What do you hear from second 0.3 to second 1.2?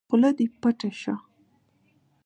دې پټّ شه!